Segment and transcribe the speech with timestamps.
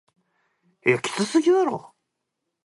[0.81, 1.93] きつすぎだろ